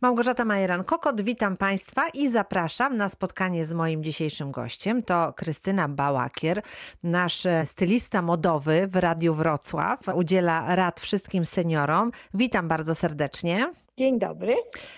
Małgorzata 0.00 0.44
Majeran-Kokot, 0.44 1.20
witam 1.20 1.56
Państwa 1.56 2.08
i 2.08 2.30
zapraszam 2.30 2.96
na 2.96 3.08
spotkanie 3.08 3.66
z 3.66 3.72
moim 3.72 4.04
dzisiejszym 4.04 4.52
gościem. 4.52 5.02
To 5.02 5.32
Krystyna 5.32 5.88
Bałakier, 5.88 6.62
nasz 7.02 7.46
stylista 7.64 8.22
modowy 8.22 8.86
w 8.86 8.96
Radiu 8.96 9.34
Wrocław. 9.34 10.00
Udziela 10.14 10.76
rad 10.76 11.00
wszystkim 11.00 11.46
seniorom. 11.46 12.12
Witam 12.34 12.68
bardzo 12.68 12.94
serdecznie. 12.94 13.72
Dzień 13.98 14.18
dobry. 14.18 14.54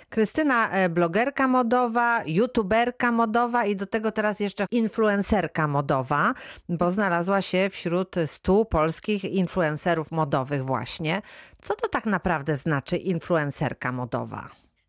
Krystyna, 0.09 0.71
e, 0.71 0.89
blogerka 0.89 1.49
modowa, 1.49 2.25
youtuberka 2.27 3.13
modowa 3.13 3.65
i 3.65 3.77
do 3.77 3.87
tego 3.87 4.13
teraz 4.13 4.41
jeszcze 4.41 4.67
influencerka 4.71 5.69
modowa, 5.69 6.35
bo 6.69 6.91
znalazła 6.91 7.43
się 7.43 7.71
wśród 7.71 8.17
stu 8.27 8.65
polskich 8.65 9.25
influencerów 9.25 10.11
modowych 10.11 10.65
właśnie. 10.65 11.23
Co 11.63 11.75
to 11.75 11.89
tak 11.89 12.07
naprawdę 12.07 12.57
znaczy 12.57 12.97
influencerka 12.97 13.93
modowa? 13.93 14.49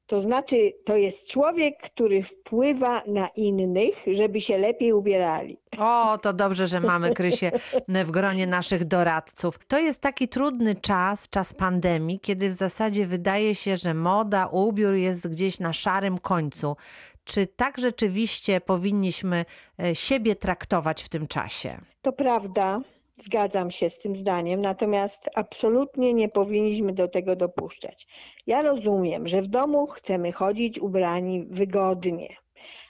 To 0.09 0.21
znaczy, 0.21 0.73
to 0.85 0.95
jest 0.97 1.27
człowiek, 1.27 1.77
który 1.81 2.23
wpływa 2.23 3.03
na 3.07 3.27
innych, 3.27 3.95
żeby 4.11 4.41
się 4.41 4.57
lepiej 4.57 4.93
ubierali. 4.93 5.59
O, 5.77 6.17
to 6.17 6.33
dobrze, 6.33 6.67
że 6.67 6.79
mamy 6.79 7.13
Krysię 7.13 7.51
w 7.87 8.11
gronie 8.11 8.47
naszych 8.47 8.85
doradców. 8.85 9.59
To 9.67 9.79
jest 9.79 10.01
taki 10.01 10.27
trudny 10.27 10.75
czas, 10.75 11.29
czas 11.29 11.53
pandemii, 11.53 12.19
kiedy 12.19 12.49
w 12.49 12.53
zasadzie 12.53 13.07
wydaje 13.07 13.55
się, 13.55 13.77
że 13.77 13.93
moda, 13.93 14.47
ubiór 14.47 14.93
jest 14.93 15.27
gdzieś 15.27 15.59
na 15.59 15.73
szarym 15.73 16.17
końcu. 16.17 16.75
Czy 17.23 17.47
tak 17.47 17.77
rzeczywiście 17.77 18.61
powinniśmy 18.61 19.45
e, 19.79 19.95
siebie 19.95 20.35
traktować 20.35 21.03
w 21.03 21.09
tym 21.09 21.27
czasie? 21.27 21.81
To 22.01 22.13
prawda. 22.13 22.81
Zgadzam 23.21 23.71
się 23.71 23.89
z 23.89 23.99
tym 23.99 24.15
zdaniem, 24.15 24.61
natomiast 24.61 25.29
absolutnie 25.35 26.13
nie 26.13 26.29
powinniśmy 26.29 26.93
do 26.93 27.07
tego 27.07 27.35
dopuszczać. 27.35 28.07
Ja 28.47 28.61
rozumiem, 28.61 29.27
że 29.27 29.41
w 29.41 29.47
domu 29.47 29.87
chcemy 29.87 30.31
chodzić 30.31 30.79
ubrani 30.79 31.45
wygodnie, 31.45 32.35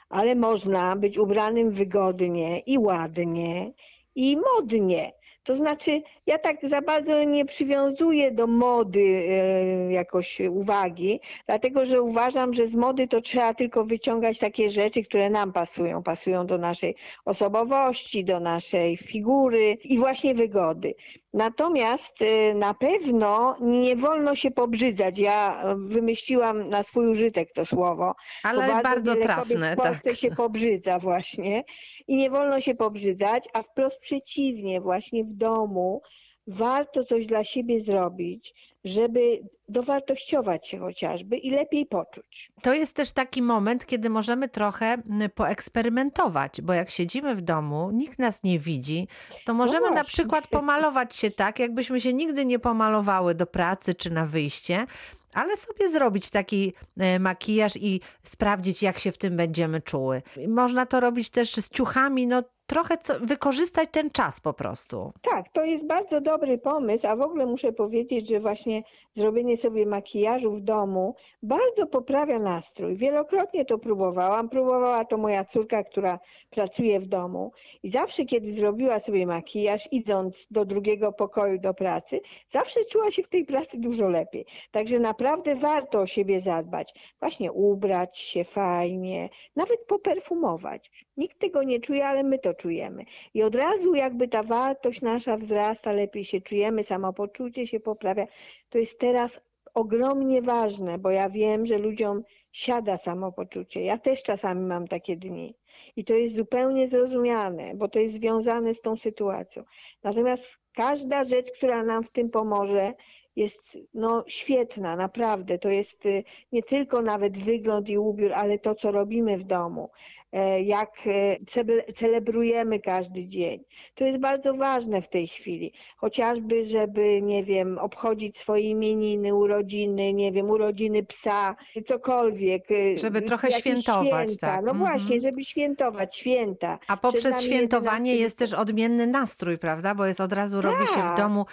ale 0.10 0.36
można 0.36 0.96
być 0.96 1.18
ubranym 1.18 1.72
wygodnie 1.72 2.59
i 2.59 2.78
ładnie 2.78 3.73
i 4.16 4.38
modnie. 4.38 5.19
To 5.50 5.55
znaczy, 5.55 6.02
ja 6.28 6.38
tak 6.38 6.69
za 6.69 6.81
bardzo 6.81 7.23
nie 7.23 7.45
przywiązuję 7.45 8.31
do 8.31 8.47
mody 8.47 9.00
e, 9.30 9.94
jakoś 9.94 10.39
uwagi, 10.39 11.19
dlatego 11.45 11.86
że 11.86 12.02
uważam, 12.02 12.53
że 12.53 12.67
z 12.67 12.75
mody 12.75 13.08
to 13.08 13.22
trzeba 13.22 13.53
tylko 13.53 13.86
wyciągać 13.86 14.39
takie 14.39 14.69
rzeczy, 14.69 15.03
które 15.03 15.30
nam 15.30 15.53
pasują. 15.53 16.03
Pasują 16.03 16.45
do 16.45 16.58
naszej 16.58 16.95
osobowości, 17.25 18.25
do 18.25 18.39
naszej 18.39 18.97
figury 18.97 19.78
i 19.83 19.97
właśnie 19.97 20.36
wygody. 20.36 20.95
Natomiast 21.33 22.22
e, 22.22 22.53
na 22.53 22.73
pewno 22.73 23.58
nie 23.61 23.95
wolno 23.95 24.35
się 24.35 24.52
pobrzydzać. 24.52 25.19
Ja 25.19 25.63
wymyśliłam 25.77 26.69
na 26.69 26.83
swój 26.83 27.08
użytek 27.08 27.53
to 27.53 27.66
słowo. 27.66 28.16
Ale 28.44 28.67
bardzo, 28.67 28.83
bardzo 28.83 29.16
trafne. 29.16 29.73
W 29.73 29.75
Polsce 29.75 30.09
tak. 30.09 30.19
się 30.19 30.31
pobrzydza 30.35 31.00
właśnie 31.00 31.63
i 32.07 32.16
nie 32.16 32.30
wolno 32.30 32.59
się 32.59 32.75
pobrzydzać, 32.75 33.47
a 33.53 33.63
wprost 33.63 34.00
przeciwnie, 34.00 34.81
właśnie 34.81 35.23
w 35.23 35.33
domu 35.33 36.02
warto 36.47 37.03
coś 37.03 37.25
dla 37.25 37.44
siebie 37.44 37.81
zrobić, 37.81 38.53
żeby 38.83 39.39
dowartościować 39.69 40.67
się 40.67 40.80
chociażby 40.80 41.38
i 41.38 41.49
lepiej 41.49 41.85
poczuć. 41.85 42.52
To 42.61 42.73
jest 42.73 42.95
też 42.95 43.11
taki 43.11 43.41
moment, 43.41 43.85
kiedy 43.85 44.09
możemy 44.09 44.49
trochę 44.49 44.97
poeksperymentować, 45.35 46.61
bo 46.61 46.73
jak 46.73 46.89
siedzimy 46.89 47.35
w 47.35 47.41
domu, 47.41 47.91
nikt 47.94 48.19
nas 48.19 48.44
nie 48.44 48.59
widzi, 48.59 49.07
to 49.45 49.53
możemy 49.53 49.89
no 49.89 49.95
na 49.95 50.03
przykład 50.03 50.47
pomalować 50.47 51.16
się 51.16 51.31
tak, 51.31 51.59
jakbyśmy 51.59 52.02
się 52.02 52.13
nigdy 52.13 52.45
nie 52.45 52.59
pomalowały 52.59 53.35
do 53.35 53.45
pracy 53.45 53.95
czy 53.95 54.09
na 54.09 54.25
wyjście, 54.25 54.85
ale 55.33 55.57
sobie 55.57 55.89
zrobić 55.89 56.30
taki 56.30 56.73
e, 56.97 57.19
makijaż 57.19 57.75
i 57.75 58.02
sprawdzić, 58.23 58.83
jak 58.83 59.00
się 59.00 59.11
w 59.11 59.17
tym 59.17 59.38
będziemy 59.38 59.81
czuły. 59.81 60.22
Można 60.47 60.85
to 60.85 61.00
robić 61.00 61.30
też 61.30 61.53
z 61.55 61.69
ciuchami, 61.69 62.27
no 62.27 62.44
trochę 62.70 62.98
co, 62.98 63.14
wykorzystać 63.20 63.89
ten 63.92 64.09
czas 64.12 64.42
po 64.42 64.53
prostu. 64.53 65.12
Tak, 65.22 65.50
to 65.50 65.63
jest 65.63 65.85
bardzo 65.88 66.22
dobry 66.22 66.57
pomysł, 66.57 67.07
a 67.07 67.16
w 67.16 67.22
ogóle 67.22 67.46
muszę 67.46 67.74
powiedzieć, 67.74 68.30
że 68.30 68.40
właśnie 68.40 68.84
zrobienie 69.16 69.57
sobie 69.57 69.85
makijażu 69.85 70.52
w 70.52 70.62
domu 70.62 71.16
bardzo 71.44 71.88
poprawia 71.88 72.40
nastrój. 72.40 72.96
Wielokrotnie 72.96 73.66
to 73.66 73.78
próbowałam. 73.78 74.50
Próbowała 74.50 75.06
to 75.06 75.18
moja 75.18 75.46
córka, 75.46 75.84
która 75.84 76.19
pracuje 76.50 77.00
w 77.00 77.07
domu 77.07 77.52
i 77.84 77.91
zawsze, 77.91 78.25
kiedy 78.25 78.52
zrobiła 78.52 79.00
sobie 79.00 79.28
makijaż, 79.28 79.88
idąc 79.91 80.47
do 80.51 80.66
drugiego 80.66 81.12
pokoju 81.12 81.59
do 81.59 81.74
pracy, 81.74 82.22
zawsze 82.51 82.86
czuła 82.86 83.12
się 83.12 83.24
w 83.24 83.30
tej 83.30 83.46
pracy 83.46 83.78
dużo 83.80 84.09
lepiej. 84.09 84.46
Także 84.72 85.00
naprawdę 85.00 85.56
warto 85.56 86.01
o 86.01 86.06
siebie 86.06 86.41
zadbać. 86.41 86.94
Właśnie 87.19 87.51
ubrać 87.51 88.18
się 88.18 88.44
fajnie, 88.44 89.30
nawet 89.56 89.80
poperfumować. 89.88 90.91
Nikt 91.18 91.40
tego 91.40 91.63
nie 91.63 91.80
czuje, 91.80 92.07
ale 92.07 92.24
my 92.24 92.40
to 92.40 92.53
czujemy. 92.59 93.06
I 93.34 93.44
od 93.44 93.56
razu 93.56 93.96
jakby 93.96 94.28
ta 94.28 94.44
wartość 94.44 95.02
nasza 95.02 95.38
wzrasta, 95.38 95.92
lepiej 95.92 96.25
się 96.25 96.42
czujemy, 96.42 96.84
samopoczucie 96.84 97.68
się 97.68 97.80
poprawia. 97.80 98.28
To 98.70 98.78
jest 98.78 99.00
teraz 99.00 99.42
ogromnie 99.74 100.42
ważne, 100.42 100.98
bo 100.98 101.12
ja 101.12 101.30
wiem, 101.30 101.66
że 101.66 101.78
ludziom 101.78 102.24
siada 102.52 102.98
samopoczucie. 102.98 103.81
Ja 103.81 103.98
też 103.98 104.24
czasami 104.24 104.66
mam 104.66 104.88
takie 104.88 105.18
dni. 105.18 105.56
I 105.96 106.03
to 106.03 106.14
jest 106.14 106.36
zupełnie 106.36 106.88
zrozumiane, 106.88 107.75
bo 107.75 107.88
to 107.88 108.00
jest 108.00 108.16
związane 108.16 108.74
z 108.74 108.81
tą 108.81 108.96
sytuacją. 108.96 109.64
Natomiast 110.03 110.44
każda 110.75 111.24
rzecz, 111.24 111.52
która 111.52 111.84
nam 111.84 112.03
w 112.03 112.12
tym 112.12 112.30
pomoże, 112.30 112.94
jest 113.36 113.78
no, 113.94 114.24
świetna, 114.28 114.96
naprawdę. 114.96 115.59
To 115.59 115.69
jest 115.69 116.06
y, 116.06 116.24
nie 116.52 116.64
tylko 116.64 117.02
nawet 117.02 117.38
wygląd 117.38 117.90
i 117.90 117.98
ubiór, 117.98 118.34
ale 118.34 118.59
to, 118.59 118.75
co 118.75 118.92
robimy 118.92 119.38
w 119.38 119.44
domu. 119.44 119.90
E, 120.31 120.62
jak 120.62 120.91
e, 121.06 121.94
celebrujemy 121.94 122.79
każdy 122.79 123.28
dzień. 123.28 123.63
To 123.95 124.03
jest 124.03 124.19
bardzo 124.19 124.53
ważne 124.53 125.01
w 125.01 125.09
tej 125.09 125.28
chwili. 125.28 125.73
Chociażby, 125.97 126.66
żeby, 126.66 127.22
nie 127.22 127.44
wiem, 127.44 127.78
obchodzić 127.78 128.38
swoje 128.38 128.69
imieniny, 128.69 129.35
urodziny, 129.35 130.13
nie 130.13 130.31
wiem, 130.31 130.50
urodziny 130.50 131.06
psa, 131.06 131.56
cokolwiek. 131.85 132.72
E, 132.72 133.00
żeby 133.00 133.22
trochę 133.22 133.51
świętować, 133.51 134.28
święta. 134.28 134.47
tak. 134.47 134.66
No 134.66 134.72
mhm. 134.72 134.78
właśnie, 134.78 135.19
żeby 135.19 135.44
świętować 135.44 136.18
święta. 136.18 136.79
A 136.88 136.97
poprzez 136.97 137.41
świętowanie 137.41 138.16
jest 138.16 138.38
też 138.38 138.53
odmienny 138.53 139.07
nastrój, 139.07 139.57
prawda? 139.57 139.95
Bo 139.95 140.06
jest 140.06 140.22
od 140.22 140.34
razu 140.34 140.62
tak. 140.62 140.72
robi 140.72 140.88
się 140.88 140.94
w 140.94 140.95
tak. 140.95 141.18
domu 141.18 141.45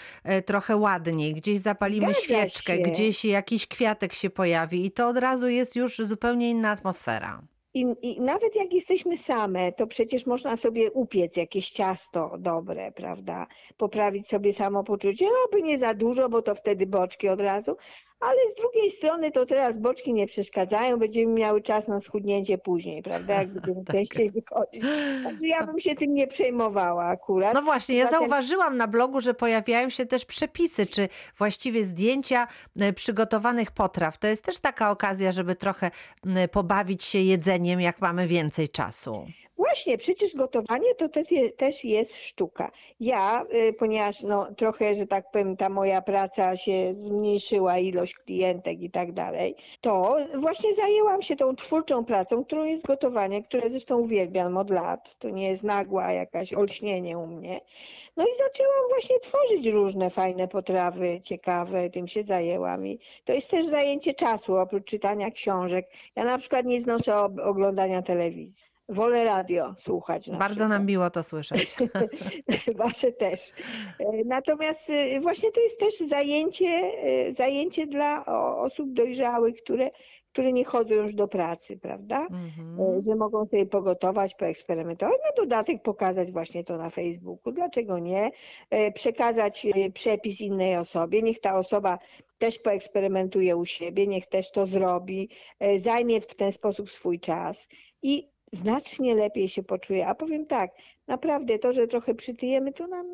trochę 0.46 0.76
ładniej. 0.76 1.34
Gdzieś 1.34 1.58
zapalimy 1.58 2.06
Zgadza 2.06 2.20
świeczkę, 2.20 2.76
się. 2.76 2.82
gdzieś 2.82 3.24
jakiś 3.24 3.66
kwiatek 3.66 4.12
się 4.12 4.30
pojawi 4.30 4.86
i 4.86 4.90
to 4.90 5.08
od 5.08 5.18
razu 5.18 5.48
jest 5.48 5.76
już 5.76 5.96
zupełnie 5.96 6.50
inna 6.50 6.70
atmosfera. 6.70 7.42
I, 7.76 7.86
I, 8.02 8.20
nawet 8.20 8.56
jak 8.56 8.72
jesteśmy 8.72 9.16
same, 9.16 9.72
to 9.72 9.86
przecież 9.86 10.26
można 10.26 10.56
sobie 10.56 10.92
upiec 10.92 11.36
jakieś 11.36 11.70
ciasto 11.70 12.36
dobre, 12.38 12.92
prawda? 12.92 13.46
Poprawić 13.76 14.28
sobie 14.28 14.52
samopoczucie, 14.52 15.26
no 15.26 15.48
by 15.52 15.62
nie 15.62 15.78
za 15.78 15.94
dużo, 15.94 16.28
bo 16.28 16.42
to 16.42 16.54
wtedy 16.54 16.86
boczki 16.86 17.28
od 17.28 17.40
razu, 17.40 17.76
ale 18.20 18.36
z 18.52 18.60
drugiej 18.60 18.90
strony 18.90 19.32
to 19.32 19.46
teraz 19.46 19.78
boczki 19.78 20.12
nie 20.12 20.26
przeszkadzają, 20.26 20.98
będziemy 20.98 21.32
miały 21.32 21.62
czas 21.62 21.88
na 21.88 22.00
schudnięcie 22.00 22.58
później, 22.58 23.02
prawda, 23.02 23.34
jak 23.34 23.48
będziemy 23.48 23.84
tak. 23.84 23.96
częściej 23.96 24.30
wychodzić. 24.30 24.82
Także 25.24 25.46
ja 25.46 25.66
bym 25.66 25.78
się 25.78 25.94
tym 25.94 26.14
nie 26.14 26.26
przejmowała 26.26 27.04
akurat. 27.04 27.54
No 27.54 27.62
właśnie, 27.62 27.96
ja 27.96 28.04
Zatem... 28.04 28.18
zauważyłam 28.18 28.76
na 28.76 28.86
blogu, 28.86 29.20
że 29.20 29.34
pojawiają 29.34 29.90
się 29.90 30.06
też 30.06 30.24
przepisy, 30.24 30.86
czy 30.86 31.08
właściwie 31.38 31.84
zdjęcia 31.84 32.48
e, 32.80 32.92
przygotowanych 32.92 33.70
potraw. 33.70 34.18
To 34.18 34.26
jest 34.26 34.44
też 34.44 34.58
taka 34.58 34.90
okazja, 34.90 35.32
żeby 35.32 35.54
trochę 35.54 35.90
pobawić 36.52 37.04
się 37.04 37.18
jedzeniem, 37.18 37.80
jak 37.80 38.00
mamy 38.00 38.26
więcej 38.26 38.68
czasu. 38.68 39.26
Właśnie, 39.56 39.98
przecież 39.98 40.34
gotowanie 40.34 40.94
to 40.94 41.08
też 41.56 41.84
jest 41.84 42.16
sztuka. 42.16 42.70
Ja, 43.00 43.46
y, 43.68 43.72
ponieważ 43.72 44.22
no, 44.22 44.54
trochę, 44.54 44.94
że 44.94 45.06
tak 45.06 45.30
powiem, 45.30 45.56
ta 45.56 45.68
moja 45.68 46.02
praca 46.02 46.56
się 46.56 46.94
zmniejszyła, 46.94 47.78
ilość 47.78 48.14
klientek 48.14 48.80
i 48.82 48.90
tak 48.90 49.12
dalej, 49.12 49.56
to 49.80 50.16
właśnie 50.34 50.74
zajęłam 50.74 51.22
się 51.22 51.36
tą 51.36 51.56
twórczą 51.56 52.04
pracą, 52.04 52.44
którą 52.44 52.64
jest 52.64 52.86
gotowanie, 52.86 53.42
które 53.42 53.70
zresztą 53.70 53.98
uwielbiam 53.98 54.56
od 54.56 54.70
lat. 54.70 55.16
To 55.18 55.30
nie 55.30 55.48
jest 55.48 55.62
nagła 55.62 56.12
jakaś 56.12 56.52
olśnienie 56.52 57.18
u 57.18 57.26
mnie. 57.26 57.60
No 58.16 58.24
i 58.24 58.36
zaczęłam 58.38 58.88
właśnie 58.88 59.20
tworzyć 59.20 59.66
różne 59.66 60.10
fajne 60.10 60.48
potrawy, 60.48 61.20
ciekawe, 61.20 61.90
tym 61.90 62.08
się 62.08 62.22
zajęłam. 62.22 62.86
I 62.86 62.98
to 63.24 63.32
jest 63.32 63.50
też 63.50 63.66
zajęcie 63.66 64.14
czasu, 64.14 64.56
oprócz 64.56 64.84
czytania 64.84 65.30
książek. 65.30 65.90
Ja 66.16 66.24
na 66.24 66.38
przykład 66.38 66.66
nie 66.66 66.80
znoszę 66.80 67.16
oglądania 67.24 68.02
telewizji. 68.02 68.75
Wolę 68.88 69.24
radio 69.24 69.74
słuchać. 69.78 70.28
Na 70.28 70.38
Bardzo 70.38 70.54
przykład. 70.54 70.70
nam 70.78 70.86
miło 70.86 71.10
to 71.10 71.22
słyszeć. 71.22 71.76
Wasze 72.76 73.12
też. 73.12 73.40
E, 73.98 74.04
natomiast 74.24 74.90
e, 74.90 75.20
właśnie 75.20 75.52
to 75.52 75.60
jest 75.60 75.80
też 75.80 75.98
zajęcie, 75.98 76.66
e, 76.66 77.32
zajęcie 77.34 77.86
dla 77.86 78.26
osób 78.56 78.92
dojrzałych, 78.92 79.56
które 79.62 79.90
które 80.32 80.52
nie 80.52 80.64
chodzą 80.64 80.94
już 80.94 81.14
do 81.14 81.28
pracy, 81.28 81.78
prawda? 81.78 82.20
Mhm. 82.20 82.80
E, 82.80 83.00
Że 83.00 83.14
mogą 83.14 83.46
sobie 83.46 83.66
pogotować, 83.66 84.34
poeksperymentować. 84.34 85.16
No 85.24 85.42
dodatek 85.44 85.82
pokazać 85.82 86.32
właśnie 86.32 86.64
to 86.64 86.76
na 86.76 86.90
Facebooku. 86.90 87.52
Dlaczego 87.52 87.98
nie? 87.98 88.30
Przekazać 88.94 89.66
przepis 89.94 90.40
innej 90.40 90.76
osobie. 90.76 91.22
Niech 91.22 91.40
ta 91.40 91.58
osoba 91.58 91.98
też 92.38 92.58
poeksperymentuje 92.58 93.56
u 93.56 93.64
siebie, 93.64 94.06
niech 94.06 94.26
też 94.26 94.52
to 94.52 94.66
zrobi, 94.66 95.30
zajmie 95.84 96.20
w 96.20 96.36
ten 96.36 96.52
sposób 96.52 96.90
swój 96.90 97.20
czas 97.20 97.68
i 98.02 98.35
znacznie 98.60 99.14
lepiej 99.14 99.48
się 99.48 99.62
poczuje. 99.62 100.06
A 100.06 100.14
powiem 100.14 100.46
tak, 100.46 100.70
naprawdę 101.06 101.58
to, 101.58 101.72
że 101.72 101.86
trochę 101.86 102.14
przytyjemy, 102.14 102.72
to 102.72 102.86
nam 102.86 103.06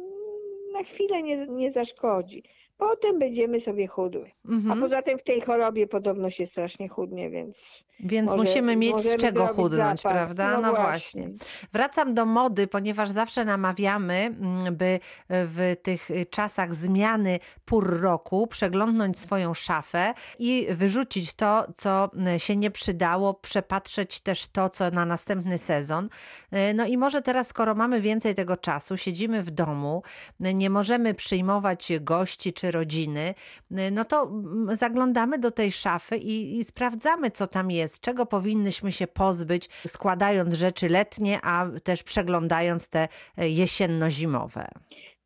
na 0.72 0.82
chwilę 0.82 1.22
nie, 1.22 1.46
nie 1.46 1.72
zaszkodzi. 1.72 2.42
Potem 2.78 3.18
będziemy 3.18 3.60
sobie 3.60 3.86
chudły. 3.86 4.30
A 4.48 4.52
Mhm. 4.52 4.80
poza 4.80 5.02
tym 5.02 5.18
w 5.18 5.22
tej 5.22 5.40
chorobie 5.40 5.86
podobno 5.86 6.30
się 6.30 6.46
strasznie 6.46 6.88
chudnie, 6.88 7.30
więc 7.30 7.84
Więc 8.02 8.30
może- 8.30 8.42
musimy 8.44 8.76
mieć 8.76 9.00
z 9.00 9.16
czego 9.16 9.46
chudnąć, 9.46 10.02
prawda? 10.02 10.60
No 10.60 10.70
właśnie. 10.70 11.30
Wracam 11.72 12.14
do 12.14 12.26
mody, 12.26 12.66
ponieważ 12.66 13.10
zawsze 13.10 13.44
namawiamy, 13.44 14.14
mm, 14.14 14.76
by 14.76 15.00
w 15.28 15.76
tych 15.82 16.08
czasach 16.30 16.74
zmiany 16.74 17.38
pór 17.64 18.00
roku 18.00 18.46
przeglądnąć 18.46 19.18
swoją 19.18 19.54
szafę 19.54 20.14
i 20.38 20.66
wyrzucić 20.70 21.32
to, 21.34 21.66
co 21.76 22.10
się 22.38 22.56
nie 22.56 22.70
przydało, 22.70 23.34
przepatrzeć 23.34 24.20
też 24.20 24.46
to, 24.48 24.70
co 24.70 24.90
na 24.90 25.06
następny 25.06 25.58
sezon. 25.58 26.08
E, 26.50 26.74
No 26.74 26.86
i 26.86 26.96
może 26.96 27.22
teraz, 27.22 27.46
skoro 27.48 27.74
mamy 27.74 28.00
więcej 28.00 28.34
tego 28.34 28.56
czasu, 28.56 28.96
siedzimy 28.96 29.42
w 29.42 29.50
domu, 29.50 30.02
nie 30.40 30.70
możemy 30.70 31.14
przyjmować 31.14 31.92
gości 32.00 32.52
czy 32.52 32.70
rodziny, 32.70 33.34
e, 33.76 33.90
no 33.90 34.04
to 34.04 34.32
zaglądamy 34.72 35.38
do 35.38 35.50
tej 35.50 35.72
szafy 35.72 36.16
i, 36.16 36.58
i 36.58 36.64
sprawdzamy, 36.64 37.30
co 37.30 37.46
tam 37.46 37.70
jest, 37.70 37.91
czego 38.00 38.26
powinnyśmy 38.26 38.92
się 38.92 39.06
pozbyć, 39.06 39.68
składając 39.86 40.54
rzeczy 40.54 40.88
letnie, 40.88 41.38
a 41.42 41.66
też 41.84 42.02
przeglądając 42.02 42.88
te 42.88 43.08
e, 43.36 43.48
jesienno-zimowe. 43.48 44.66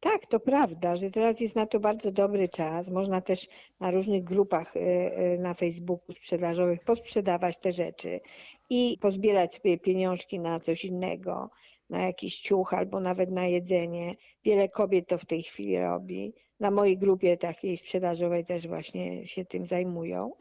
Tak, 0.00 0.26
to 0.26 0.40
prawda, 0.40 0.96
że 0.96 1.10
teraz 1.10 1.40
jest 1.40 1.54
na 1.54 1.66
to 1.66 1.80
bardzo 1.80 2.12
dobry 2.12 2.48
czas. 2.48 2.88
Można 2.88 3.20
też 3.20 3.48
na 3.80 3.90
różnych 3.90 4.24
grupach 4.24 4.76
e, 4.76 4.80
e, 4.80 5.38
na 5.38 5.54
Facebooku 5.54 6.14
sprzedażowych 6.14 6.84
posprzedawać 6.84 7.58
te 7.58 7.72
rzeczy 7.72 8.20
i 8.70 8.98
pozbierać 9.00 9.54
sobie 9.54 9.78
pieniążki 9.78 10.38
na 10.40 10.60
coś 10.60 10.84
innego, 10.84 11.50
na 11.90 12.06
jakiś 12.06 12.40
ciuch 12.40 12.74
albo 12.74 13.00
nawet 13.00 13.30
na 13.30 13.46
jedzenie. 13.46 14.16
Wiele 14.44 14.68
kobiet 14.68 15.08
to 15.08 15.18
w 15.18 15.26
tej 15.26 15.42
chwili 15.42 15.78
robi. 15.78 16.32
Na 16.60 16.70
mojej 16.70 16.98
grupie 16.98 17.36
takiej 17.36 17.76
sprzedażowej 17.76 18.44
też 18.44 18.68
właśnie 18.68 19.26
się 19.26 19.44
tym 19.44 19.66
zajmują. 19.66 20.32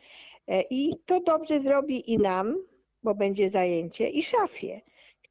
E, 0.47 0.61
I 0.69 0.93
to 1.05 1.19
dobrze 1.19 1.59
zrobi 1.59 2.11
i 2.11 2.17
nam, 2.17 2.55
bo 3.03 3.15
będzie 3.15 3.49
zajęcie, 3.49 4.09
i 4.09 4.23
szafie 4.23 4.81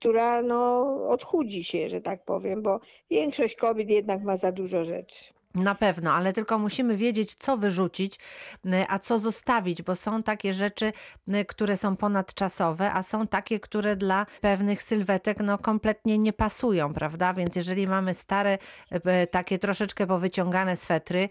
która 0.05 0.43
no, 0.43 0.87
odchudzi 1.09 1.65
się, 1.65 1.89
że 1.89 2.01
tak 2.01 2.25
powiem, 2.25 2.63
bo 2.63 2.81
większość 3.11 3.57
kobiet 3.57 3.91
jednak 3.91 4.23
ma 4.23 4.37
za 4.37 4.53
dużo 4.53 4.85
rzeczy. 4.85 5.34
Na 5.55 5.75
pewno, 5.75 6.12
ale 6.12 6.33
tylko 6.33 6.59
musimy 6.59 6.97
wiedzieć, 6.97 7.35
co 7.39 7.56
wyrzucić, 7.56 8.19
y, 8.67 8.85
a 8.89 8.99
co 8.99 9.19
zostawić, 9.19 9.83
bo 9.83 9.97
są 9.97 10.23
takie 10.23 10.55
rzeczy, 10.55 10.93
y, 11.35 11.45
które 11.45 11.77
są 11.77 11.97
ponadczasowe, 11.97 12.93
a 12.93 13.03
są 13.03 13.27
takie, 13.27 13.61
które 13.61 13.97
dla 13.97 14.27
pewnych 14.41 14.83
sylwetek 14.83 15.39
no, 15.41 15.59
kompletnie 15.59 16.19
nie 16.19 16.33
pasują, 16.33 16.93
prawda? 16.93 17.35
Więc 17.35 17.56
jeżeli 17.56 17.87
mamy 17.87 18.15
stare, 18.15 18.59
y, 18.93 19.27
takie 19.27 19.59
troszeczkę 19.59 20.06
powyciągane 20.06 20.77
swetry, 20.77 21.29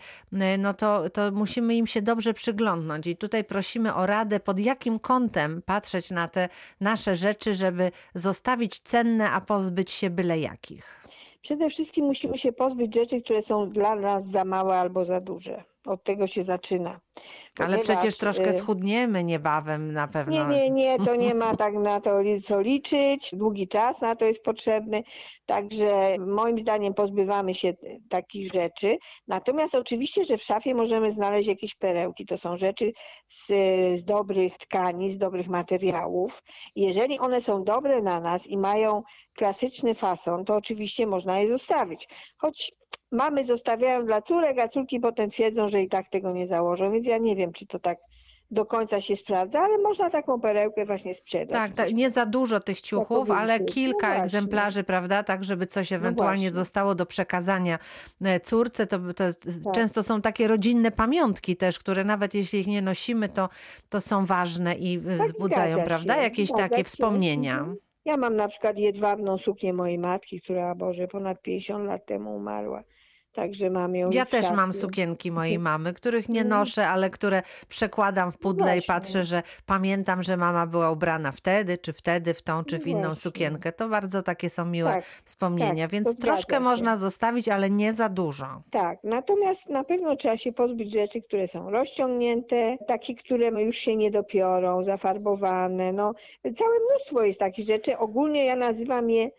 no 0.57 0.73
to, 0.73 1.09
to 1.09 1.31
musimy 1.31 1.75
im 1.75 1.87
się 1.87 2.01
dobrze 2.01 2.33
przyglądnąć. 2.33 3.07
I 3.07 3.17
tutaj 3.17 3.43
prosimy 3.43 3.93
o 3.93 4.05
radę, 4.05 4.39
pod 4.39 4.59
jakim 4.59 4.99
kątem 4.99 5.61
patrzeć 5.61 6.11
na 6.11 6.27
te 6.27 6.49
nasze 6.81 7.15
rzeczy, 7.15 7.55
żeby 7.55 7.91
zostawić 8.15 8.79
cenne, 8.79 9.31
a 9.31 9.41
pozbyć 9.41 9.91
się 9.91 10.09
byle 10.09 10.39
jakich. 10.39 11.02
Przede 11.43 11.69
wszystkim 11.69 12.05
musimy 12.05 12.37
się 12.37 12.53
pozbyć 12.53 12.95
rzeczy, 12.95 13.21
które 13.21 13.41
są 13.41 13.69
dla 13.69 13.95
nas 13.95 14.25
za 14.25 14.45
małe 14.45 14.75
albo 14.75 15.05
za 15.05 15.21
duże. 15.21 15.63
Od 15.87 16.03
tego 16.03 16.27
się 16.27 16.43
zaczyna. 16.43 16.99
Ale 17.59 17.77
Ponieważ, 17.77 17.83
przecież 17.83 18.17
troszkę 18.17 18.49
y, 18.49 18.53
schudniemy 18.53 19.23
niebawem 19.23 19.93
na 19.93 20.07
pewno. 20.07 20.49
Nie, 20.49 20.69
nie, 20.69 20.69
nie, 20.69 21.05
to 21.05 21.15
nie 21.15 21.35
ma 21.35 21.55
tak 21.55 21.73
na 21.73 22.01
to 22.01 22.11
co 22.43 22.61
liczyć. 22.61 23.29
Długi 23.33 23.67
czas 23.67 24.01
na 24.01 24.15
to 24.15 24.25
jest 24.25 24.43
potrzebny. 24.43 25.03
Także 25.45 26.15
moim 26.19 26.59
zdaniem 26.59 26.93
pozbywamy 26.93 27.53
się 27.53 27.73
takich 28.09 28.53
rzeczy. 28.53 28.97
Natomiast 29.27 29.75
oczywiście, 29.75 30.25
że 30.25 30.37
w 30.37 30.43
szafie 30.43 30.75
możemy 30.75 31.13
znaleźć 31.13 31.47
jakieś 31.47 31.75
perełki. 31.75 32.25
To 32.25 32.37
są 32.37 32.57
rzeczy 32.57 32.91
z, 33.29 33.47
z 33.99 34.05
dobrych 34.05 34.57
tkani, 34.57 35.09
z 35.09 35.17
dobrych 35.17 35.47
materiałów. 35.47 36.43
Jeżeli 36.75 37.19
one 37.19 37.41
są 37.41 37.63
dobre 37.63 38.01
na 38.01 38.19
nas 38.19 38.47
i 38.47 38.57
mają 38.57 39.03
klasyczny 39.35 39.93
fason, 39.93 40.45
to 40.45 40.55
oczywiście 40.55 41.07
można 41.07 41.39
je 41.39 41.49
zostawić. 41.49 42.07
Choć 42.37 42.71
mamy 43.13 43.43
zostawiają 43.45 44.05
dla 44.05 44.21
córek, 44.21 44.59
a 44.59 44.67
córki 44.67 44.99
potem 44.99 45.29
twierdzą, 45.29 45.67
że 45.67 45.81
i 45.81 45.89
tak 45.89 46.09
tego 46.09 46.31
nie 46.31 46.47
założą, 46.47 46.91
więc 46.91 47.07
ja 47.07 47.17
nie 47.17 47.35
wiem, 47.35 47.53
czy 47.53 47.67
to 47.67 47.79
tak 47.79 47.97
do 48.51 48.65
końca 48.65 49.01
się 49.01 49.15
sprawdza, 49.15 49.59
ale 49.59 49.77
można 49.77 50.09
taką 50.09 50.41
perełkę 50.41 50.85
właśnie 50.85 51.13
sprzedać. 51.13 51.49
Tak, 51.51 51.73
tak, 51.73 51.93
nie 51.93 52.09
za 52.09 52.25
dużo 52.25 52.59
tych 52.59 52.81
ciuchów, 52.81 53.31
ale. 53.31 53.59
No 53.59 53.65
kilka 53.65 54.07
właśnie. 54.07 54.23
egzemplarzy, 54.23 54.83
prawda, 54.83 55.23
tak 55.23 55.43
żeby 55.43 55.67
coś 55.67 55.93
ewentualnie 55.93 56.41
właśnie. 56.41 56.55
zostało 56.55 56.95
do 56.95 57.05
przekazania 57.05 57.79
e, 58.21 58.39
córce, 58.39 58.87
to, 58.87 58.99
to 58.99 59.23
Tak. 59.63 59.73
często 59.73 60.03
są 60.03 60.21
takie 60.21 60.47
rodzinne 60.47 60.91
pamiątki 60.91 61.57
też, 61.57 61.79
które 61.79 62.03
nawet 62.03 62.33
jeśli 62.33 62.59
ich 62.59 62.67
nie 62.67 62.81
nosimy, 62.81 63.29
to, 63.29 63.49
to 63.89 64.01
są 64.01 64.25
ważne 64.25 64.75
i 64.75 64.99
Tak, 64.99 65.27
wzbudzają, 65.27 65.75
zgadza 65.75 65.87
prawda, 65.87 66.15
się, 66.15 66.21
jakieś 66.21 66.51
takie 66.51 66.77
się. 66.77 66.83
wspomnienia. 66.83 67.57
Mhm. 67.57 67.77
Ja 68.05 68.17
mam 68.17 68.35
na 68.35 68.47
przykład 68.47 68.77
jedwabną 68.77 69.37
suknię 69.37 69.73
mojej 69.73 69.99
matki, 69.99 70.41
która, 70.41 70.75
Boże, 70.75 71.07
ponad 71.07 71.41
50 71.41 71.85
lat 71.85 72.05
temu 72.05 72.35
umarła. 72.35 72.83
Także 73.33 73.69
mam 73.69 73.95
ją 73.95 74.09
Ja 74.11 74.25
w 74.25 74.29
też 74.29 74.41
mam 74.51 74.57
szafie. 74.69 74.73
sukienki 74.73 75.31
mojej 75.31 75.59
mamy, 75.59 75.93
których 75.93 76.29
nie 76.29 76.41
Mhm. 76.41 76.59
noszę, 76.59 76.87
ale 76.87 77.09
które 77.09 77.41
przekładam 77.69 78.31
w 78.31 78.37
pudle 78.37 78.65
i 78.65 78.79
właśnie. 78.79 78.93
patrzę, 78.95 79.25
że 79.25 79.43
pamiętam, 79.65 80.23
że 80.23 80.37
mama 80.37 80.67
była 80.67 80.91
ubrana 80.91 81.31
wtedy, 81.31 81.77
czy 81.77 81.93
wtedy, 81.93 82.33
w 82.33 82.41
tą, 82.41 82.63
czy 82.65 82.77
No 82.77 82.83
w 82.83 82.87
inną 82.87 83.01
właśnie. 83.01 83.21
sukienkę. 83.21 83.71
To 83.71 83.89
bardzo 83.89 84.21
takie 84.23 84.49
są 84.49 84.65
miłe 84.65 84.89
Tak, 84.89 85.05
wspomnienia, 85.25 85.83
tak, 85.83 85.91
więc 85.91 86.19
troszkę 86.19 86.55
się. 86.55 86.59
można 86.61 86.97
zostawić, 86.97 87.49
ale 87.49 87.69
nie 87.69 87.93
za 87.93 88.09
dużo. 88.09 88.45
tak. 88.71 88.99
Natomiast 89.03 89.69
na 89.69 89.83
pewno 89.83 90.15
trzeba 90.15 90.37
się 90.37 90.51
pozbyć 90.51 90.91
rzeczy, 90.91 91.21
które 91.21 91.47
są 91.47 91.69
rozciągnięte, 91.71 92.77
takie, 92.87 93.15
które 93.15 93.47
już 93.63 93.75
się 93.77 93.95
nie 93.95 94.11
dopiorą, 94.11 94.83
zafarbowane. 94.83 95.93
No, 95.93 96.13
całe 96.43 96.75
mnóstwo 96.89 97.23
jest 97.23 97.39
takich 97.39 97.65
rzeczy. 97.65 97.97
Ogólnie 97.97 98.45
ja 98.45 98.55
nazywam 98.55 99.09
je 99.09 99.29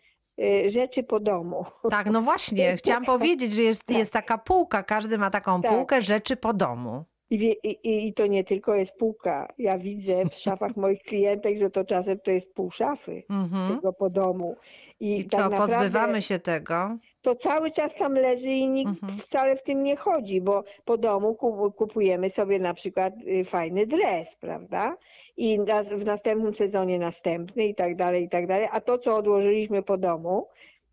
rzeczy 0.67 1.03
po 1.03 1.19
domu. 1.19 1.65
Tak, 1.89 2.07
no 2.11 2.21
właśnie, 2.21 2.73
chciałam 2.77 3.05
powiedzieć, 3.05 3.53
że 3.53 3.61
jest, 3.61 3.83
Tak. 3.85 3.97
jest 3.97 4.13
taka 4.13 4.37
półka, 4.37 4.83
każdy 4.83 5.17
ma 5.17 5.29
taką 5.29 5.61
Tak. 5.61 5.71
półkę 5.71 6.01
rzeczy 6.01 6.35
po 6.35 6.53
domu. 6.53 7.03
I, 7.29 7.37
wie- 7.37 7.53
i, 7.63 8.07
I 8.07 8.13
to 8.13 8.27
nie 8.27 8.43
tylko 8.43 8.75
jest 8.75 8.95
półka. 8.97 9.53
Ja 9.57 9.77
widzę 9.77 10.25
w 10.31 10.35
szafach 10.45 10.75
moich 10.77 11.01
klientek, 11.03 11.57
że 11.57 11.69
to 11.69 11.83
czasem 11.85 12.19
to 12.19 12.31
jest 12.31 12.53
pół 12.53 12.71
szafy 12.71 13.23
Mhm. 13.29 13.71
tylko 13.71 13.93
po 13.93 14.09
domu. 14.09 14.55
I, 14.99 15.19
I 15.19 15.25
tak 15.25 15.41
co, 15.41 15.49
naprawdę 15.49 15.75
pozbywamy 15.75 16.21
się 16.21 16.39
tego? 16.39 16.97
to 17.21 17.35
cały 17.35 17.71
czas 17.71 17.95
tam 17.95 18.13
leży 18.13 18.49
i 18.49 18.67
nikt 18.67 18.89
Mhm. 18.91 19.19
wcale 19.19 19.55
w 19.55 19.63
tym 19.63 19.83
nie 19.83 19.95
chodzi, 19.95 20.41
bo 20.41 20.63
po 20.85 20.97
domu 20.97 21.35
ku- 21.35 21.71
kupujemy 21.71 22.29
sobie 22.29 22.59
na 22.59 22.73
przykład 22.73 23.13
y, 23.27 23.45
fajny 23.45 23.87
dres, 23.87 24.35
prawda? 24.35 24.97
I 25.37 25.59
w 25.91 26.05
następnym 26.05 26.55
sezonie 26.55 26.99
następny 26.99 27.65
i 27.65 27.75
tak 27.75 27.95
dalej, 27.95 28.23
i 28.23 28.29
tak 28.29 28.47
dalej. 28.47 28.67
A 28.71 28.81
to, 28.81 28.97
co 28.97 29.15
odłożyliśmy 29.15 29.83
po 29.83 29.97
domu, 29.97 30.47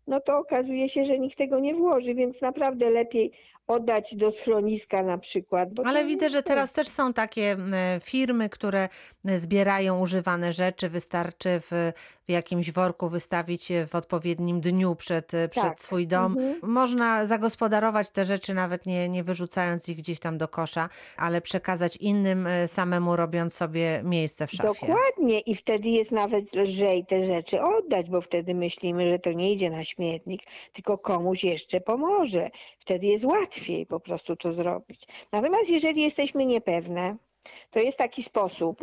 no 0.07 0.19
to 0.19 0.37
okazuje 0.37 0.89
się, 0.89 1.05
że 1.05 1.19
nikt 1.19 1.37
tego 1.37 1.59
nie 1.59 1.75
włoży, 1.75 2.15
więc 2.15 2.41
naprawdę 2.41 2.89
lepiej 2.89 3.31
oddać 3.67 4.15
do 4.15 4.31
schroniska 4.31 5.03
na 5.03 5.17
przykład. 5.17 5.69
Ale 5.85 6.05
widzę, 6.05 6.29
że 6.29 6.43
teraz 6.43 6.73
też 6.73 6.87
są 6.87 7.13
takie 7.13 7.57
e, 7.73 7.99
firmy, 7.99 8.49
które 8.49 8.89
e, 9.25 9.39
zbierają 9.39 9.99
używane 9.99 10.53
rzeczy. 10.53 10.89
Wystarczy 10.89 11.49
w, 11.59 11.91
w 12.27 12.31
jakimś 12.31 12.71
worku 12.71 13.09
wystawić 13.09 13.69
je 13.69 13.87
w 13.87 13.95
odpowiednim 13.95 14.61
dniu 14.61 14.95
przed, 14.95 15.33
e, 15.33 15.49
przed 15.49 15.63
Tak. 15.63 15.81
swój 15.81 16.07
dom. 16.07 16.37
Mhm. 16.37 16.71
Można 16.71 17.27
zagospodarować 17.27 18.09
te 18.09 18.25
rzeczy, 18.25 18.53
nawet 18.53 18.85
nie, 18.85 19.09
nie 19.09 19.23
wyrzucając 19.23 19.89
ich 19.89 19.97
gdzieś 19.97 20.19
tam 20.19 20.37
do 20.37 20.47
kosza, 20.47 20.89
ale 21.17 21.41
przekazać 21.41 21.97
innym, 21.97 22.47
e, 22.47 22.67
samemu 22.67 23.15
robiąc 23.15 23.53
sobie 23.53 24.01
miejsce 24.03 24.47
w 24.47 24.51
szafie. 24.51 24.67
Dokładnie 24.67 25.39
i 25.39 25.55
wtedy 25.55 25.89
jest 25.89 26.11
nawet 26.11 26.55
lżej 26.55 27.05
te 27.05 27.25
rzeczy 27.25 27.61
oddać, 27.61 28.09
bo 28.09 28.21
wtedy 28.21 28.55
myślimy, 28.55 29.09
że 29.09 29.19
to 29.19 29.31
nie 29.31 29.51
idzie 29.53 29.69
na 29.69 29.83
śmietnik, 29.83 30.41
tylko 30.73 30.97
komuś 30.97 31.43
jeszcze 31.43 31.81
pomoże. 31.81 32.49
Wtedy 32.79 33.07
jest 33.07 33.25
łatwiej 33.25 33.85
po 33.85 33.99
prostu 33.99 34.35
to 34.35 34.53
zrobić. 34.53 35.07
Natomiast 35.31 35.69
jeżeli 35.69 36.01
jesteśmy 36.01 36.45
niepewne, 36.45 37.15
to 37.71 37.79
jest 37.79 37.97
taki 37.97 38.23
sposób, 38.23 38.79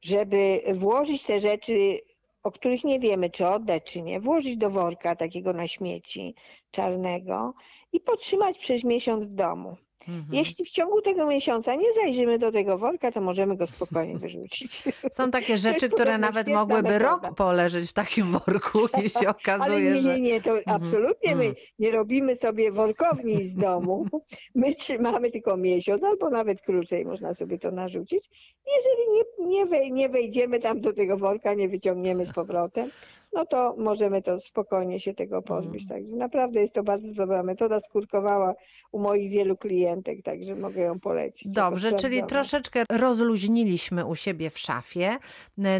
żeby 0.00 0.60
włożyć 0.74 1.22
te 1.22 1.38
rzeczy, 1.40 2.00
o 2.46 2.50
których 2.50 2.84
nie 2.84 3.00
wiemy, 3.00 3.30
czy 3.30 3.46
oddać, 3.48 3.92
czy 3.92 4.02
nie, 4.02 4.20
włożyć 4.20 4.56
do 4.56 4.70
worka 4.70 5.16
takiego 5.16 5.52
na 5.52 5.68
śmieci 5.68 6.34
czarnego 6.70 7.54
i 7.92 8.00
potrzymać 8.00 8.58
przez 8.58 8.84
miesiąc 8.84 9.26
w 9.26 9.34
domu. 9.34 9.76
Mhm. 10.08 10.24
Jeśli 10.32 10.64
w 10.64 10.70
ciągu 10.70 11.02
tego 11.02 11.26
miesiąca 11.26 11.74
nie 11.74 11.92
zajrzymy 11.92 12.38
do 12.38 12.52
tego 12.52 12.78
worka, 12.78 13.12
to 13.12 13.20
możemy 13.20 13.56
go 13.56 13.66
spokojnie 13.66 14.18
wyrzucić. 14.26 14.84
Są 15.10 15.30
takie 15.30 15.58
rzeczy, 15.58 15.88
które 15.88 16.18
nawet 16.18 16.48
mogłyby 16.48 16.82
metoda. 16.82 17.10
rok 17.10 17.34
poleżeć 17.34 17.90
w 17.90 17.92
takim 17.92 18.32
worku 18.32 18.78
i 19.04 19.08
się 19.08 19.28
okazuje, 19.38 19.94
nie, 19.94 20.00
że... 20.00 20.20
nie, 20.20 20.20
nie, 20.20 20.40
to 20.40 20.58
absolutnie 20.66 21.36
my 21.36 21.44
mhm. 21.44 21.54
nie 21.78 21.90
robimy 21.90 22.36
sobie 22.36 22.72
workowni 22.72 23.44
z 23.44 23.56
domu. 23.56 24.06
My 24.54 24.74
trzymamy 24.74 25.30
tylko 25.30 25.56
miesiąc, 25.56 26.04
albo 26.04 26.30
nawet 26.30 26.62
krócej 26.62 27.04
można 27.04 27.34
sobie 27.34 27.58
to 27.58 27.70
narzucić. 27.70 28.30
Jeżeli 28.76 29.10
nie, 29.12 29.46
nie, 29.48 29.66
wej- 29.66 29.92
nie 29.92 30.08
wejdziemy 30.08 30.60
tam 30.60 30.80
do 30.80 30.92
tego 30.92 31.16
worka, 31.16 31.54
nie 31.54 31.68
wyciągniemy 31.68 32.26
z 32.26 32.32
powrotem, 32.32 32.90
no 33.36 33.46
to 33.46 33.74
możemy 33.78 34.22
to 34.22 34.40
spokojnie 34.40 35.00
się 35.00 35.14
tego 35.14 35.42
pozbyć. 35.42 35.82
Mhm. 35.82 35.88
Także 35.88 36.16
naprawdę 36.16 36.60
jest 36.60 36.72
to 36.72 36.82
bardzo 36.82 37.08
dobra 37.14 37.42
metoda. 37.42 37.80
Skórkowała 37.80 38.54
u 38.92 38.98
moich 38.98 39.30
wielu 39.30 39.56
klientek, 39.56 40.22
także 40.22 40.54
mogę 40.54 40.80
ją 40.80 41.00
polecić. 41.00 41.52
Dobrze, 41.52 41.92
czyli 41.92 42.22
troszeczkę 42.22 42.84
rozluźniliśmy 42.90 44.04
u 44.04 44.14
siebie 44.14 44.50
w 44.50 44.58
szafie. 44.58 45.16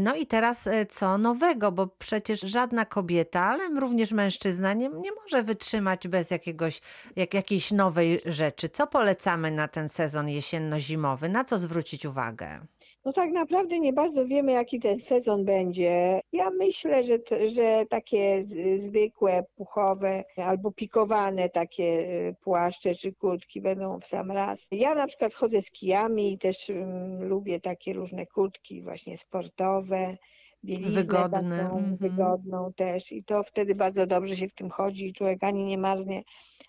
No 0.00 0.14
i 0.14 0.26
teraz 0.26 0.66
e, 0.66 0.86
co 0.86 1.18
nowego, 1.18 1.72
bo 1.72 1.86
przecież 1.86 2.40
żadna 2.40 2.84
kobieta, 2.84 3.42
ale 3.42 3.80
również 3.80 4.12
mężczyzna 4.12 4.74
nie, 4.74 4.88
nie 4.88 5.12
może 5.22 5.42
wytrzymać 5.42 6.08
bez 6.08 6.30
jakiegoś, 6.30 6.80
jak, 7.16 7.34
jakiejś 7.34 7.72
nowej 7.72 8.18
rzeczy. 8.26 8.68
Co 8.68 8.86
polecamy 8.86 9.50
na 9.50 9.68
ten 9.68 9.88
sezon 9.88 10.26
jesienno-zimowy? 10.28 11.28
Na 11.28 11.44
co 11.44 11.58
zwrócić 11.58 12.06
uwagę? 12.06 12.60
No 13.06 13.12
tak 13.12 13.32
naprawdę 13.32 13.78
nie 13.78 13.92
bardzo 13.92 14.26
wiemy, 14.26 14.52
jaki 14.52 14.80
ten 14.80 15.00
sezon 15.00 15.44
będzie. 15.44 16.20
Ja 16.32 16.50
myślę, 16.50 17.02
że, 17.02 17.18
że 17.48 17.86
takie 17.90 18.44
zwykłe, 18.78 19.44
puchowe 19.56 20.24
albo 20.36 20.72
pikowane 20.72 21.48
takie 21.48 21.84
y, 21.84 22.34
płaszcze 22.40 22.94
czy 22.94 23.12
kurtki 23.12 23.60
będą 23.60 24.00
w 24.00 24.06
sam 24.06 24.30
raz. 24.30 24.66
Ja 24.70 24.94
na 24.94 25.06
przykład 25.06 25.34
chodzę 25.34 25.62
z 25.62 25.70
kijami 25.70 26.32
i 26.32 26.38
też 26.38 26.70
mm, 26.70 27.24
lubię 27.24 27.60
takie 27.60 27.92
różne 27.92 28.26
kurtki 28.26 28.82
właśnie 28.82 29.18
sportowe. 29.18 30.16
Bieliznę 30.64 31.02
Wygodne, 31.02 31.58
taką 31.58 31.78
mhm. 31.78 31.96
wygodną 31.96 32.72
też 32.72 33.12
i 33.12 33.24
to 33.24 33.42
wtedy 33.42 33.74
bardzo 33.74 34.06
dobrze 34.06 34.36
się 34.36 34.48
w 34.48 34.54
tym 34.54 34.70
chodzi 34.70 35.06
i 35.06 35.12
człowiek 35.12 35.44
ani 35.44 35.64
nie 35.64 35.78
marznie, 35.78 36.22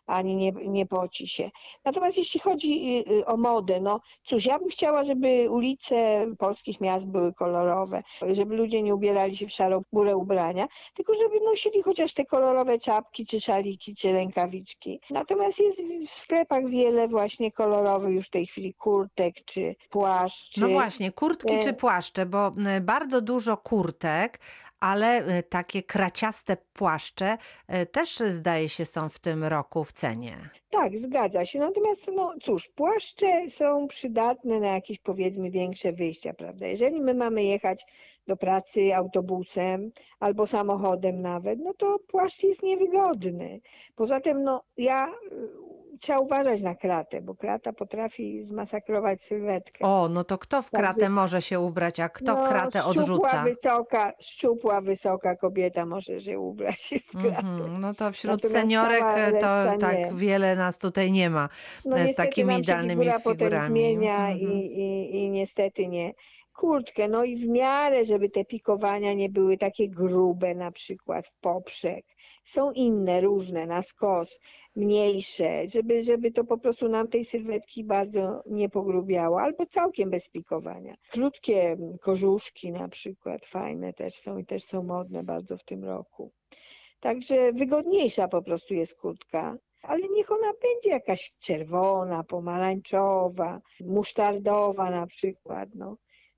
ani 0.08 0.36
nie, 0.36 0.52
nie 0.52 0.86
poci 0.86 1.28
się. 1.28 1.52
Natomiast 1.86 2.18
jeśli 2.18 2.40
chodzi 2.40 3.04
y, 3.08 3.12
y, 3.12 3.26
o 3.26 3.38
modę, 3.38 3.82
no 3.82 4.00
cóż, 4.24 4.46
ja 4.46 4.60
bym 4.60 4.70
chciała, 4.70 5.04
żeby 5.04 5.48
ulice 5.50 6.28
polskich 6.38 6.82
miast 6.82 7.08
były 7.08 7.34
kolorowe, 7.34 8.04
żeby 8.32 8.56
ludzie 8.56 8.82
nie 8.82 8.96
ubierali 8.96 9.38
się 9.38 9.48
w 9.48 9.52
szarą 9.52 9.82
burę 9.94 10.18
ubrania, 10.18 10.68
tylko 10.94 11.14
żeby 11.14 11.40
nosili 11.46 11.84
chociaż 11.84 12.14
te 12.14 12.26
kolorowe 12.26 12.80
czapki, 12.80 13.26
czy 13.26 13.42
szaliki, 13.42 13.96
czy 13.96 14.12
rękawiczki. 14.12 15.00
Natomiast 15.10 15.60
jest 15.60 15.84
w 16.08 16.10
sklepach 16.10 16.70
wiele 16.70 17.08
właśnie 17.08 17.52
kolorowych 17.52 18.16
już 18.16 18.28
w 18.28 18.30
tej 18.30 18.46
chwili 18.46 18.74
kurtek, 18.74 19.36
czy 19.46 19.76
płaszczy. 19.90 20.62
No 20.62 20.68
właśnie, 20.68 21.12
kurtki 21.12 21.54
e, 21.54 21.64
czy 21.64 21.74
płaszcze, 21.74 22.26
bo 22.26 22.48
m, 22.48 22.86
bardzo 22.86 23.22
dużo 23.22 23.58
kurtek, 23.58 24.40
ale 24.80 25.08
e, 25.08 25.44
takie 25.44 25.84
kraciaste 25.84 26.58
płaszcze 26.74 27.38
e, 27.68 27.86
też 27.86 28.22
e, 28.22 28.34
zdaje 28.34 28.70
się 28.70 28.86
są 28.86 29.10
w 29.10 29.20
tym 29.20 29.44
roku 29.44 29.84
w 29.84 29.92
cenie. 29.92 30.38
Tak, 30.70 30.98
zgadza 30.98 31.46
się. 31.46 31.60
Natomiast, 31.60 32.08
no 32.16 32.34
cóż, 32.42 32.68
płaszcze 32.68 33.50
są 33.50 33.88
przydatne 33.88 34.60
na 34.60 34.68
jakieś 34.68 35.00
powiedzmy 35.00 35.52
większe 35.52 35.94
wyjścia, 35.94 36.34
prawda? 36.34 36.68
Jeżeli 36.68 37.02
my 37.02 37.14
mamy 37.14 37.44
jechać 37.44 37.86
do 38.28 38.38
pracy 38.38 38.96
autobusem 38.96 39.92
albo 40.20 40.48
samochodem 40.48 41.22
nawet, 41.22 41.60
no 41.60 41.74
to 41.74 42.00
płaszcz 42.08 42.44
jest 42.44 42.64
niewygodny. 42.64 43.60
Poza 43.96 44.22
tym, 44.22 44.44
no 44.44 44.64
ja 44.78 45.14
trzeba 46.02 46.20
uważać 46.20 46.62
na 46.62 46.76
kratę, 46.76 47.22
bo 47.22 47.36
krata 47.36 47.74
potrafi 47.74 48.44
zmasakrować 48.44 49.22
sylwetkę. 49.24 49.86
O, 49.86 50.10
no 50.10 50.24
to 50.24 50.38
kto 50.38 50.62
w 50.62 50.70
Także- 50.70 50.84
kratę 50.94 51.10
może 51.10 51.42
się 51.42 51.60
ubrać, 51.60 52.00
a 52.00 52.10
kto 52.10 52.36
no, 52.36 52.48
kratę 52.48 52.80
Szczupła, 52.80 53.02
odrzuca? 53.02 53.44
wysoka, 53.44 54.14
szczupła, 54.22 54.82
wysoka 54.82 55.36
kobieta 55.36 55.86
może 55.86 56.22
się 56.22 56.40
ubrać 56.40 56.94
w 57.08 57.12
kratę. 57.22 57.38
Mhm, 57.48 57.80
No 57.80 57.94
to 57.94 58.12
wśród 58.12 58.34
Natomiast 58.44 58.62
seniorek 58.62 59.04
e, 59.16 59.32
to 59.32 59.80
tak 59.80 59.98
nie. 59.98 60.12
wiele 60.16 60.56
nas 60.56 60.78
tutaj 60.78 61.12
nie 61.12 61.30
ma. 61.30 61.50
No 61.86 61.98
z 61.98 62.00
niestety 62.00 62.16
takimi 62.16 62.60
idealnymi 62.60 63.06
figura 63.06 63.20
figurami. 63.20 63.68
zmienia 63.86 64.18
Mhm. 64.30 64.38
i, 64.40 64.46
i, 64.56 65.16
i 65.16 65.30
niestety 65.30 65.88
nie. 65.88 66.14
Kurtkę, 66.54 67.08
no 67.08 67.24
i 67.24 67.36
w 67.36 67.48
miarę, 67.50 68.06
żeby 68.06 68.30
te 68.30 68.46
pikowania 68.46 69.14
nie 69.14 69.30
były 69.30 69.58
takie 69.58 69.90
grube 69.90 70.56
na 70.56 70.72
przykład 70.72 71.28
w 71.28 71.34
poprzek. 71.42 72.06
Są 72.48 72.72
inne, 72.72 73.22
różne, 73.22 73.66
na 73.66 73.82
skos, 73.82 74.40
mniejsze, 74.76 75.68
żeby, 75.68 76.04
żeby 76.04 76.32
to 76.32 76.44
po 76.44 76.58
prostu 76.58 76.90
nam 76.90 77.08
tej 77.08 77.26
sylwetki 77.26 77.84
bardzo 77.84 78.44
nie 78.46 78.70
pogrubiało, 78.70 79.42
albo 79.42 79.66
całkiem 79.66 80.10
bez 80.10 80.30
pikowania. 80.30 80.96
Krótkie 81.12 81.78
kożuszki 82.02 82.72
na 82.72 82.88
przykład, 82.90 83.46
fajne 83.46 83.94
też 83.94 84.16
są 84.16 84.38
i 84.38 84.46
też 84.46 84.64
są 84.64 84.84
modne 84.84 85.24
bardzo 85.24 85.58
w 85.58 85.64
tym 85.64 85.84
roku. 85.84 86.32
Także 87.00 87.54
wygodniejsza 87.54 88.28
po 88.28 88.42
prostu 88.42 88.74
jest 88.74 88.96
kurtka, 88.96 89.58
ale 89.82 90.08
niech 90.10 90.32
ona 90.32 90.52
będzie 90.62 90.90
jakaś 90.90 91.34
czerwona, 91.40 92.24
pomarańczowa, 92.24 93.62
musztardowa 93.80 94.92
na 94.92 95.08
przykład. 95.08 95.70
No. 95.76 95.98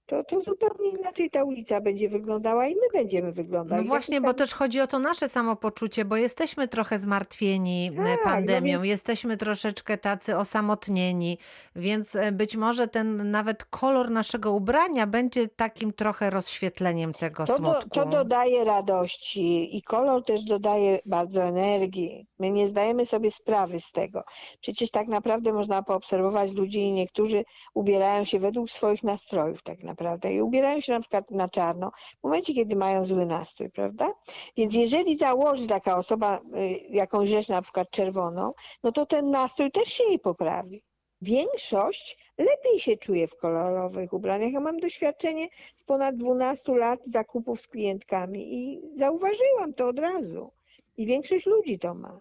To, 0.09 0.23
to 0.23 0.41
zupełnie 0.41 0.89
inaczej 0.99 1.29
ta 1.29 1.43
ulica 1.43 1.81
będzie 1.81 2.09
wyglądała 2.09 2.67
i 2.67 2.75
my 2.75 2.81
będziemy 2.93 3.31
wyglądać. 3.31 3.77
No 3.81 3.87
właśnie, 3.87 4.21
bo 4.21 4.33
też 4.33 4.53
chodzi 4.53 4.81
o 4.81 4.87
to 4.87 4.99
nasze 4.99 5.29
samopoczucie, 5.29 6.05
bo 6.05 6.15
jesteśmy 6.15 6.67
trochę 6.67 6.99
zmartwieni 6.99 7.91
e, 7.93 7.95
Tak, 7.95 8.05
no 8.05 8.31
pandemią, 8.31 8.71
więc- 8.79 8.85
jesteśmy 8.89 9.37
troszeczkę 9.37 9.97
tacy 9.97 10.37
osamotnieni, 10.37 11.37
więc 11.75 12.15
e, 12.15 12.31
być 12.31 12.55
może 12.55 12.87
ten 12.87 13.31
nawet 13.31 13.65
kolor 13.65 14.09
naszego 14.09 14.51
ubrania 14.51 15.07
będzie 15.07 15.47
takim 15.47 15.93
trochę 15.93 16.29
rozświetleniem 16.29 17.13
tego 17.13 17.45
To, 17.45 17.59
do, 17.59 17.71
smutku. 17.71 17.89
to 17.89 18.05
dodaje 18.05 18.63
radości 18.63 19.77
i 19.77 19.81
kolor 19.81 20.23
też 20.25 20.43
dodaje 20.43 20.99
bardzo 21.05 21.43
energii. 21.43 22.27
My 22.39 22.51
nie 22.51 22.67
zdajemy 22.67 23.05
sobie 23.05 23.31
sprawy 23.31 23.79
z 23.79 23.91
tego. 23.91 24.23
Przecież 24.61 24.91
tak 24.91 25.07
naprawdę 25.07 25.53
można 25.53 25.83
poobserwować 25.83 26.53
ludzi 26.53 26.79
i 26.79 26.91
niektórzy 26.91 27.43
ubierają 27.73 28.23
się 28.23 28.39
według 28.39 28.71
swoich 28.71 29.03
nastrojów 29.03 29.63
tak 29.63 29.83
naprawdę 29.83 29.98
i 30.33 30.41
ubierają 30.41 30.79
się 30.79 30.93
na 30.93 30.99
przykład 30.99 31.31
na 31.31 31.49
czarno 31.49 31.91
w 32.19 32.23
momencie, 32.23 32.53
kiedy 32.53 32.75
mają 32.75 33.05
zły 33.05 33.25
nastrój, 33.25 33.69
prawda? 33.69 34.13
Więc 34.57 34.75
jeżeli 34.75 35.17
założy 35.17 35.67
taka 35.67 35.97
osoba 35.97 36.37
y, 36.37 36.69
jakąś 36.89 37.29
rzecz 37.29 37.49
na 37.49 37.61
przykład 37.61 37.89
czerwoną, 37.89 38.53
no 38.83 38.91
to 38.91 39.05
ten 39.05 39.31
nastrój 39.31 39.71
też 39.71 39.87
się 39.87 40.03
jej 40.03 40.19
poprawi. 40.19 40.83
Większość 41.21 42.17
lepiej 42.37 42.79
się 42.79 42.97
czuje 42.97 43.27
w 43.27 43.37
kolorowych 43.37 44.13
ubraniach. 44.13 44.51
Ja 44.51 44.59
mam 44.59 44.79
doświadczenie 44.79 45.47
z 45.75 45.83
ponad 45.83 46.15
12 46.15 46.77
lat 46.77 46.99
zakupów 47.07 47.61
z 47.61 47.67
klientkami 47.67 48.53
i 48.53 48.81
zauważyłam 48.95 49.73
to 49.73 49.87
od 49.87 49.99
razu. 49.99 50.51
I 50.97 51.05
większość 51.05 51.45
ludzi 51.45 51.79
to 51.79 51.93
ma. 51.93 52.19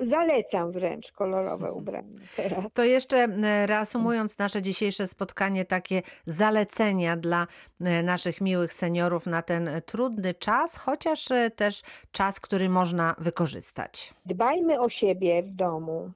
Zalecam 0.00 0.72
wręcz 0.72 1.12
kolorowe 1.12 1.72
ubrania 1.80 2.20
teraz. 2.36 2.64
To 2.74 2.84
jeszcze 2.84 3.16
e, 3.16 3.66
reasumując 3.66 4.38
nasze 4.38 4.62
dzisiejsze 4.62 5.06
spotkanie, 5.06 5.64
takie 5.64 6.02
zalecenia 6.26 7.16
dla 7.16 7.46
e, 7.80 8.02
naszych 8.02 8.40
miłych 8.40 8.72
seniorów 8.72 9.26
na 9.26 9.42
ten 9.42 9.70
trudny 9.86 10.34
czas, 10.34 10.76
chociaż 10.76 11.30
e, 11.30 11.50
też 11.50 11.82
czas, 12.12 12.40
który 12.40 12.68
można 12.68 13.14
wykorzystać. 13.18 14.14
Dbajmy 14.26 14.80
o 14.80 14.88
siebie 14.88 15.42
w 15.42 15.54
domu, 15.54 16.10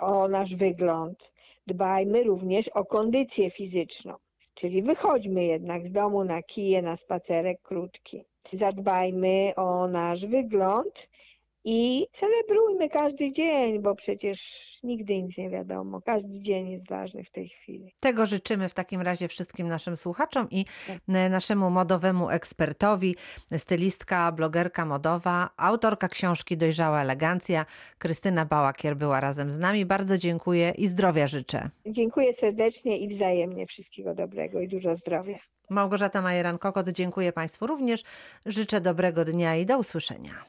o 0.00 0.28
nasz 0.28 0.56
wygląd. 0.56 1.30
Dbajmy 1.66 2.22
również 2.22 2.68
o 2.68 2.84
kondycję 2.84 3.50
fizyczną. 3.50 4.14
Czyli 4.54 4.82
wychodźmy 4.82 5.44
jednak 5.44 5.88
z 5.88 5.92
domu 5.92 6.24
na 6.24 6.42
kije, 6.42 6.82
na 6.82 6.96
spacerek 6.96 7.62
krótki. 7.62 8.24
Zadbajmy 8.52 9.52
o 9.56 9.88
nasz 9.88 10.26
wygląd 10.26 11.08
i 11.64 12.06
celebrujmy 12.12 12.88
każdy 12.88 13.32
dzień, 13.32 13.82
bo 13.82 13.94
przecież 13.94 14.40
nigdy 14.82 15.22
nic 15.22 15.38
nie 15.38 15.50
wiadomo. 15.50 16.00
Każdy 16.02 16.40
dzień 16.40 16.70
jest 16.70 16.88
ważny 16.88 17.24
w 17.24 17.30
tej 17.30 17.48
chwili. 17.48 17.94
Tego 18.00 18.26
życzymy 18.26 18.68
w 18.68 18.74
takim 18.74 19.00
razie 19.00 19.28
wszystkim 19.28 19.68
naszym 19.68 19.96
słuchaczom 19.96 20.46
i 20.50 20.64
Tak. 20.86 20.98
naszemu 21.30 21.70
modowemu 21.70 22.30
ekspertowi, 22.30 23.16
stylistka, 23.58 24.32
blogerka 24.32 24.84
modowa, 24.84 25.50
autorka 25.56 26.08
książki 26.08 26.56
Dojrzała 26.56 27.00
Elegancja, 27.02 27.66
Krystyna 27.98 28.44
Bałakier 28.44 28.96
była 28.96 29.20
razem 29.20 29.50
z 29.50 29.58
nami. 29.58 29.86
Bardzo 29.86 30.18
dziękuję 30.18 30.72
i 30.78 30.88
zdrowia 30.88 31.26
życzę. 31.26 31.70
Dziękuję 31.86 32.34
serdecznie 32.34 32.98
i 32.98 33.08
wzajemnie 33.08 33.66
wszystkiego 33.66 34.14
dobrego 34.14 34.60
i 34.60 34.68
dużo 34.68 34.96
zdrowia. 34.96 35.38
Małgorzata 35.70 36.22
Majeran-Kokot, 36.22 36.92
dziękuję 36.92 37.32
Państwu 37.32 37.66
również. 37.66 38.02
Życzę 38.46 38.80
dobrego 38.80 39.24
dnia 39.24 39.56
i 39.56 39.66
do 39.66 39.78
usłyszenia. 39.78 40.44